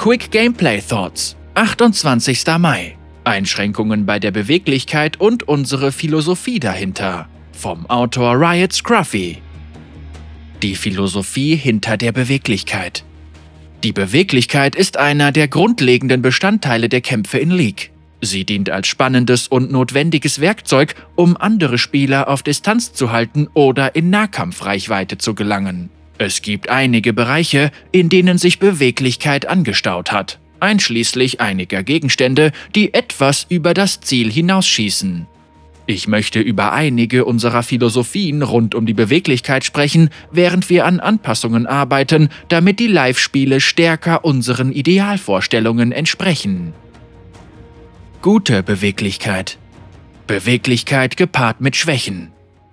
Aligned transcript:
Quick 0.00 0.30
Gameplay 0.30 0.80
Thoughts, 0.80 1.36
28. 1.56 2.46
Mai. 2.58 2.96
Einschränkungen 3.24 4.06
bei 4.06 4.18
der 4.18 4.30
Beweglichkeit 4.30 5.20
und 5.20 5.46
unsere 5.46 5.92
Philosophie 5.92 6.58
dahinter. 6.58 7.28
Vom 7.52 7.84
Autor 7.84 8.40
Riot 8.40 8.72
Scruffy. 8.72 9.42
Die 10.62 10.74
Philosophie 10.74 11.54
hinter 11.54 11.98
der 11.98 12.12
Beweglichkeit. 12.12 13.04
Die 13.84 13.92
Beweglichkeit 13.92 14.74
ist 14.74 14.96
einer 14.96 15.32
der 15.32 15.48
grundlegenden 15.48 16.22
Bestandteile 16.22 16.88
der 16.88 17.02
Kämpfe 17.02 17.36
in 17.36 17.50
League. 17.50 17.90
Sie 18.22 18.46
dient 18.46 18.70
als 18.70 18.86
spannendes 18.88 19.48
und 19.48 19.70
notwendiges 19.70 20.40
Werkzeug, 20.40 20.94
um 21.14 21.36
andere 21.36 21.76
Spieler 21.76 22.28
auf 22.28 22.42
Distanz 22.42 22.94
zu 22.94 23.12
halten 23.12 23.48
oder 23.52 23.94
in 23.94 24.08
Nahkampfreichweite 24.08 25.18
zu 25.18 25.34
gelangen. 25.34 25.90
Es 26.22 26.42
gibt 26.42 26.68
einige 26.68 27.14
Bereiche, 27.14 27.70
in 27.92 28.10
denen 28.10 28.36
sich 28.36 28.58
Beweglichkeit 28.58 29.48
angestaut 29.48 30.12
hat, 30.12 30.38
einschließlich 30.60 31.40
einiger 31.40 31.82
Gegenstände, 31.82 32.52
die 32.74 32.92
etwas 32.92 33.46
über 33.48 33.72
das 33.72 34.02
Ziel 34.02 34.30
hinausschießen. 34.30 35.26
Ich 35.86 36.08
möchte 36.08 36.38
über 36.38 36.72
einige 36.72 37.24
unserer 37.24 37.62
Philosophien 37.62 38.42
rund 38.42 38.74
um 38.74 38.84
die 38.84 38.92
Beweglichkeit 38.92 39.64
sprechen, 39.64 40.10
während 40.30 40.68
wir 40.68 40.84
an 40.84 41.00
Anpassungen 41.00 41.66
arbeiten, 41.66 42.28
damit 42.48 42.80
die 42.80 42.88
Live-Spiele 42.88 43.58
stärker 43.58 44.22
unseren 44.22 44.72
Idealvorstellungen 44.72 45.90
entsprechen. 45.90 46.74
Gute 48.20 48.62
Beweglichkeit. 48.62 49.56
Beweglichkeit 50.26 51.16
gepaart 51.16 51.62
mit 51.62 51.76
Schwächen. 51.76 52.30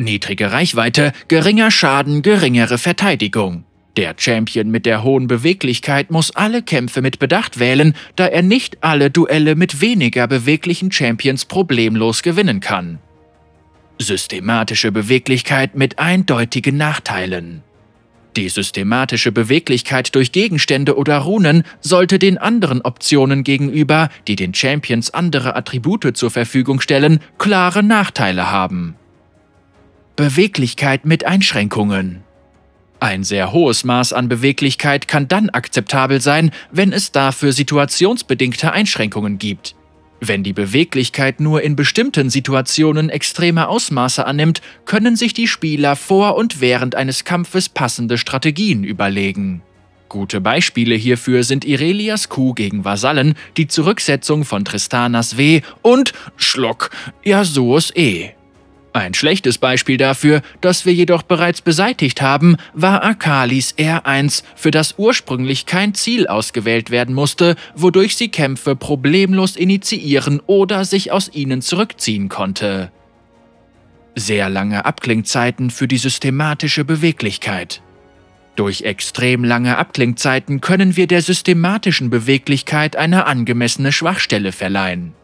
Niedrige 0.00 0.50
Reichweite, 0.50 1.12
geringer 1.28 1.70
Schaden, 1.70 2.22
geringere 2.22 2.78
Verteidigung. 2.78 3.64
Der 3.96 4.14
Champion 4.16 4.70
mit 4.70 4.86
der 4.86 5.02
hohen 5.02 5.26
Beweglichkeit 5.26 6.10
muss 6.10 6.34
alle 6.34 6.62
Kämpfe 6.62 7.02
mit 7.02 7.18
Bedacht 7.18 7.58
wählen, 7.58 7.94
da 8.16 8.26
er 8.26 8.42
nicht 8.42 8.82
alle 8.82 9.10
Duelle 9.10 9.56
mit 9.56 9.80
weniger 9.80 10.26
beweglichen 10.26 10.90
Champions 10.90 11.44
problemlos 11.44 12.22
gewinnen 12.22 12.60
kann. 12.60 12.98
Systematische 13.98 14.90
Beweglichkeit 14.90 15.74
mit 15.74 15.98
eindeutigen 15.98 16.76
Nachteilen. 16.76 17.62
Die 18.36 18.48
systematische 18.48 19.32
Beweglichkeit 19.32 20.14
durch 20.14 20.30
Gegenstände 20.30 20.96
oder 20.96 21.18
Runen 21.18 21.64
sollte 21.80 22.20
den 22.20 22.38
anderen 22.38 22.80
Optionen 22.80 23.42
gegenüber, 23.42 24.08
die 24.28 24.36
den 24.36 24.54
Champions 24.54 25.10
andere 25.10 25.56
Attribute 25.56 26.16
zur 26.16 26.30
Verfügung 26.30 26.80
stellen, 26.80 27.18
klare 27.38 27.82
Nachteile 27.82 28.52
haben. 28.52 28.94
Beweglichkeit 30.20 31.06
mit 31.06 31.24
Einschränkungen. 31.24 32.22
Ein 32.98 33.24
sehr 33.24 33.54
hohes 33.54 33.84
Maß 33.84 34.12
an 34.12 34.28
Beweglichkeit 34.28 35.08
kann 35.08 35.28
dann 35.28 35.48
akzeptabel 35.48 36.20
sein, 36.20 36.50
wenn 36.70 36.92
es 36.92 37.10
dafür 37.10 37.52
situationsbedingte 37.52 38.70
Einschränkungen 38.70 39.38
gibt. 39.38 39.76
Wenn 40.20 40.42
die 40.42 40.52
Beweglichkeit 40.52 41.40
nur 41.40 41.62
in 41.62 41.74
bestimmten 41.74 42.28
Situationen 42.28 43.08
extreme 43.08 43.68
Ausmaße 43.68 44.26
annimmt, 44.26 44.60
können 44.84 45.16
sich 45.16 45.32
die 45.32 45.48
Spieler 45.48 45.96
vor 45.96 46.36
und 46.36 46.60
während 46.60 46.96
eines 46.96 47.24
Kampfes 47.24 47.70
passende 47.70 48.18
Strategien 48.18 48.84
überlegen. 48.84 49.62
Gute 50.10 50.42
Beispiele 50.42 50.96
hierfür 50.96 51.44
sind 51.44 51.64
Irelias 51.64 52.28
Kuh 52.28 52.52
gegen 52.52 52.84
Vasallen, 52.84 53.36
die 53.56 53.68
Zurücksetzung 53.68 54.44
von 54.44 54.66
Tristanas 54.66 55.38
W 55.38 55.62
und 55.80 56.12
Schlock 56.36 56.90
Yasuos 57.24 57.90
E. 57.96 58.32
Ein 58.92 59.14
schlechtes 59.14 59.58
Beispiel 59.58 59.96
dafür, 59.96 60.42
das 60.60 60.84
wir 60.84 60.92
jedoch 60.92 61.22
bereits 61.22 61.60
beseitigt 61.60 62.22
haben, 62.22 62.56
war 62.74 63.04
Akalis 63.04 63.74
R1, 63.76 64.42
für 64.56 64.72
das 64.72 64.96
ursprünglich 64.98 65.66
kein 65.66 65.94
Ziel 65.94 66.26
ausgewählt 66.26 66.90
werden 66.90 67.14
musste, 67.14 67.54
wodurch 67.76 68.16
sie 68.16 68.28
Kämpfe 68.28 68.74
problemlos 68.74 69.54
initiieren 69.54 70.40
oder 70.46 70.84
sich 70.84 71.12
aus 71.12 71.30
ihnen 71.32 71.62
zurückziehen 71.62 72.28
konnte. 72.28 72.90
Sehr 74.16 74.48
lange 74.48 74.84
Abklingzeiten 74.84 75.70
für 75.70 75.86
die 75.86 75.98
systematische 75.98 76.84
Beweglichkeit. 76.84 77.82
Durch 78.56 78.82
extrem 78.82 79.44
lange 79.44 79.78
Abklingzeiten 79.78 80.60
können 80.60 80.96
wir 80.96 81.06
der 81.06 81.22
systematischen 81.22 82.10
Beweglichkeit 82.10 82.96
eine 82.96 83.26
angemessene 83.26 83.92
Schwachstelle 83.92 84.50
verleihen. 84.50 85.14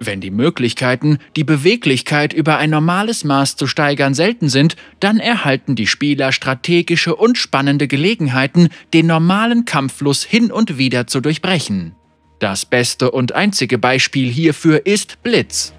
Wenn 0.00 0.20
die 0.20 0.30
Möglichkeiten, 0.30 1.18
die 1.34 1.44
Beweglichkeit 1.44 2.32
über 2.32 2.58
ein 2.58 2.70
normales 2.70 3.24
Maß 3.24 3.56
zu 3.56 3.66
steigern, 3.66 4.14
selten 4.14 4.48
sind, 4.48 4.76
dann 5.00 5.18
erhalten 5.18 5.74
die 5.74 5.88
Spieler 5.88 6.30
strategische 6.30 7.16
und 7.16 7.36
spannende 7.36 7.88
Gelegenheiten, 7.88 8.68
den 8.94 9.06
normalen 9.06 9.64
Kampffluss 9.64 10.22
hin 10.22 10.52
und 10.52 10.78
wieder 10.78 11.08
zu 11.08 11.20
durchbrechen. 11.20 11.96
Das 12.38 12.64
beste 12.64 13.10
und 13.10 13.32
einzige 13.32 13.78
Beispiel 13.78 14.30
hierfür 14.30 14.86
ist 14.86 15.22
Blitz. 15.24 15.72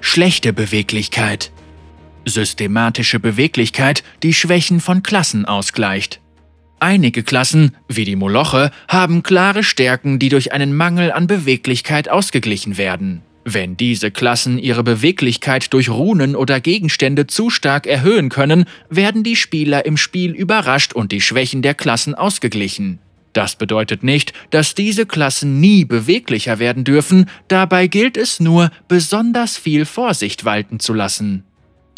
Schlechte 0.00 0.54
Beweglichkeit. 0.54 1.52
Systematische 2.24 3.20
Beweglichkeit, 3.20 4.02
die 4.22 4.32
Schwächen 4.32 4.80
von 4.80 5.02
Klassen 5.02 5.44
ausgleicht. 5.44 6.21
Einige 6.82 7.22
Klassen, 7.22 7.76
wie 7.86 8.04
die 8.04 8.16
Moloche, 8.16 8.72
haben 8.88 9.22
klare 9.22 9.62
Stärken, 9.62 10.18
die 10.18 10.30
durch 10.30 10.52
einen 10.52 10.76
Mangel 10.76 11.12
an 11.12 11.28
Beweglichkeit 11.28 12.08
ausgeglichen 12.08 12.76
werden. 12.76 13.22
Wenn 13.44 13.76
diese 13.76 14.10
Klassen 14.10 14.58
ihre 14.58 14.82
Beweglichkeit 14.82 15.72
durch 15.74 15.88
Runen 15.90 16.34
oder 16.34 16.58
Gegenstände 16.58 17.28
zu 17.28 17.50
stark 17.50 17.86
erhöhen 17.86 18.30
können, 18.30 18.64
werden 18.90 19.22
die 19.22 19.36
Spieler 19.36 19.86
im 19.86 19.96
Spiel 19.96 20.32
überrascht 20.32 20.92
und 20.92 21.12
die 21.12 21.20
Schwächen 21.20 21.62
der 21.62 21.74
Klassen 21.74 22.16
ausgeglichen. 22.16 22.98
Das 23.32 23.54
bedeutet 23.54 24.02
nicht, 24.02 24.32
dass 24.50 24.74
diese 24.74 25.06
Klassen 25.06 25.60
nie 25.60 25.84
beweglicher 25.84 26.58
werden 26.58 26.82
dürfen, 26.82 27.30
dabei 27.46 27.86
gilt 27.86 28.16
es 28.16 28.40
nur, 28.40 28.72
besonders 28.88 29.56
viel 29.56 29.84
Vorsicht 29.84 30.44
walten 30.44 30.80
zu 30.80 30.94
lassen. 30.94 31.44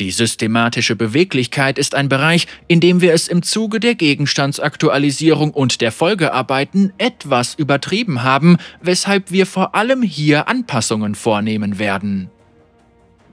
Die 0.00 0.10
systematische 0.10 0.97
Beweglichkeit 0.97 1.78
ist 1.78 1.94
ein 1.94 2.09
Bereich, 2.09 2.49
in 2.66 2.81
dem 2.81 3.00
wir 3.00 3.12
es 3.12 3.28
im 3.28 3.43
Zuge 3.43 3.78
der 3.78 3.94
Gegenstandsaktualisierung 3.94 5.53
und 5.53 5.81
der 5.81 5.93
Folgearbeiten 5.93 6.93
etwas 6.99 7.55
übertrieben 7.55 8.25
haben, 8.25 8.56
weshalb 8.82 9.31
wir 9.31 9.47
vor 9.47 9.77
allem 9.77 10.03
hier 10.03 10.49
Anpassungen 10.49 11.15
vornehmen 11.15 11.78
werden. 11.78 12.31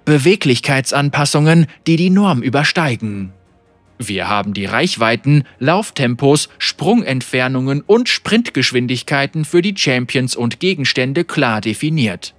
Beweglichkeitsanpassungen, 0.05 1.66
die 1.88 1.95
die 1.95 2.09
Norm 2.11 2.44
übersteigen. 2.44 3.33
Wir 3.97 4.29
haben 4.29 4.53
die 4.53 4.66
Reichweiten, 4.66 5.43
Lauftempos, 5.59 6.49
Sprungentfernungen 6.57 7.81
und 7.81 8.09
Sprintgeschwindigkeiten 8.09 9.45
für 9.45 9.61
die 9.61 9.75
Champions 9.78 10.35
und 10.35 10.59
Gegenstände 10.59 11.23
klar 11.23 11.61
definiert. 11.61 12.33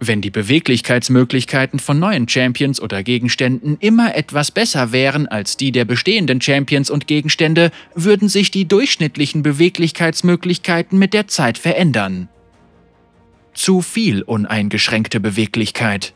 Wenn 0.00 0.20
die 0.20 0.30
Beweglichkeitsmöglichkeiten 0.30 1.80
von 1.80 1.98
neuen 1.98 2.28
Champions 2.28 2.80
oder 2.80 3.02
Gegenständen 3.02 3.76
immer 3.80 4.14
etwas 4.14 4.52
besser 4.52 4.92
wären 4.92 5.26
als 5.26 5.56
die 5.56 5.72
der 5.72 5.84
bestehenden 5.84 6.40
Champions 6.40 6.88
und 6.88 7.08
Gegenstände, 7.08 7.72
würden 7.94 8.28
sich 8.28 8.52
die 8.52 8.68
durchschnittlichen 8.68 9.42
Beweglichkeitsmöglichkeiten 9.42 10.98
mit 10.98 11.14
der 11.14 11.26
Zeit 11.26 11.58
verändern. 11.58 12.28
Zu 13.54 13.82
viel 13.82 14.22
uneingeschränkte 14.22 15.18
Beweglichkeit. 15.18 16.14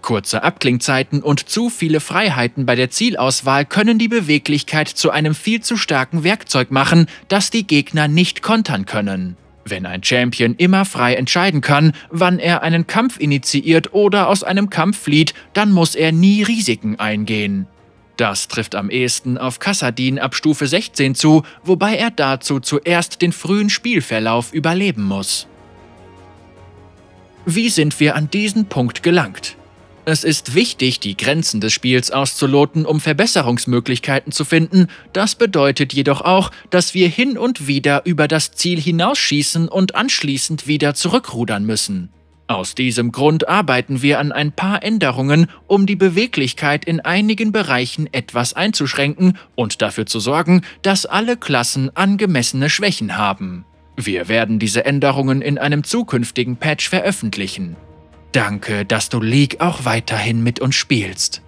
Kurze 0.00 0.42
Abklingzeiten 0.42 1.22
und 1.22 1.48
zu 1.48 1.70
viele 1.70 2.00
Freiheiten 2.00 2.66
bei 2.66 2.74
der 2.74 2.90
Zielauswahl 2.90 3.64
können 3.64 4.00
die 4.00 4.08
Beweglichkeit 4.08 4.88
zu 4.88 5.12
einem 5.12 5.36
viel 5.36 5.60
zu 5.60 5.76
starken 5.76 6.24
Werkzeug 6.24 6.72
machen, 6.72 7.06
das 7.28 7.50
die 7.50 7.64
Gegner 7.64 8.08
nicht 8.08 8.42
kontern 8.42 8.86
können. 8.86 9.36
Wenn 9.64 9.86
ein 9.86 10.02
Champion 10.02 10.54
immer 10.56 10.84
frei 10.84 11.14
entscheiden 11.14 11.60
kann, 11.60 11.92
wann 12.10 12.38
er 12.38 12.62
einen 12.62 12.86
Kampf 12.86 13.18
initiiert 13.18 13.94
oder 13.94 14.28
aus 14.28 14.42
einem 14.42 14.70
Kampf 14.70 15.00
flieht, 15.00 15.34
dann 15.52 15.70
muss 15.70 15.94
er 15.94 16.12
nie 16.12 16.42
Risiken 16.42 16.98
eingehen. 16.98 17.66
Das 18.16 18.48
trifft 18.48 18.74
am 18.74 18.90
ehesten 18.90 19.38
auf 19.38 19.58
Kassadin 19.58 20.18
ab 20.18 20.34
Stufe 20.34 20.66
16 20.66 21.14
zu, 21.14 21.44
wobei 21.64 21.96
er 21.96 22.10
dazu 22.10 22.60
zuerst 22.60 23.22
den 23.22 23.32
frühen 23.32 23.70
Spielverlauf 23.70 24.52
überleben 24.52 25.04
muss. 25.04 25.46
Wie 27.46 27.70
sind 27.70 27.98
wir 27.98 28.14
an 28.14 28.30
diesen 28.30 28.66
Punkt 28.66 29.02
gelangt? 29.02 29.56
Es 30.04 30.24
ist 30.24 30.56
wichtig, 30.56 30.98
die 30.98 31.16
Grenzen 31.16 31.60
des 31.60 31.72
Spiels 31.72 32.10
auszuloten, 32.10 32.86
um 32.86 32.98
Verbesserungsmöglichkeiten 32.98 34.32
zu 34.32 34.44
finden. 34.44 34.88
Das 35.12 35.36
bedeutet 35.36 35.92
jedoch 35.92 36.22
auch, 36.22 36.50
dass 36.70 36.92
wir 36.92 37.08
hin 37.08 37.38
und 37.38 37.68
wieder 37.68 38.04
über 38.04 38.26
das 38.26 38.50
Ziel 38.50 38.80
hinausschießen 38.80 39.68
und 39.68 39.94
anschließend 39.94 40.66
wieder 40.66 40.94
zurückrudern 40.94 41.64
müssen. 41.64 42.08
Aus 42.48 42.74
diesem 42.74 43.12
Grund 43.12 43.48
arbeiten 43.48 44.02
wir 44.02 44.18
an 44.18 44.32
ein 44.32 44.50
paar 44.50 44.82
Änderungen, 44.82 45.46
um 45.68 45.86
die 45.86 45.96
Beweglichkeit 45.96 46.84
in 46.84 46.98
einigen 46.98 47.52
Bereichen 47.52 48.12
etwas 48.12 48.54
einzuschränken 48.54 49.38
und 49.54 49.82
dafür 49.82 50.06
zu 50.06 50.18
sorgen, 50.18 50.62
dass 50.82 51.06
alle 51.06 51.36
Klassen 51.36 51.96
angemessene 51.96 52.68
Schwächen 52.68 53.16
haben. 53.16 53.64
Wir 53.96 54.28
werden 54.28 54.58
diese 54.58 54.84
Änderungen 54.84 55.42
in 55.42 55.58
einem 55.58 55.84
zukünftigen 55.84 56.56
Patch 56.56 56.88
veröffentlichen. 56.88 57.76
Danke, 58.32 58.84
dass 58.84 59.08
du 59.10 59.20
League 59.20 59.60
auch 59.60 59.84
weiterhin 59.84 60.42
mit 60.42 60.60
uns 60.60 60.74
spielst. 60.74 61.42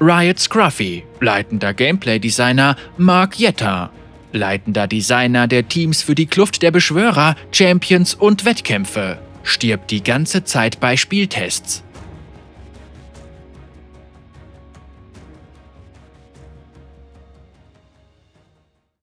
Riot 0.00 0.38
Scruffy, 0.38 1.04
leitender 1.20 1.74
Gameplay-Designer 1.74 2.76
Mark 2.96 3.38
Jetta, 3.38 3.90
leitender 4.32 4.86
Designer 4.86 5.46
der 5.46 5.68
Teams 5.68 6.02
für 6.02 6.14
die 6.14 6.26
Kluft 6.26 6.62
der 6.62 6.70
Beschwörer, 6.70 7.36
Champions 7.52 8.14
und 8.14 8.44
Wettkämpfe, 8.44 9.18
stirbt 9.42 9.90
die 9.90 10.02
ganze 10.02 10.44
Zeit 10.44 10.80
bei 10.80 10.96
Spieltests. 10.96 11.82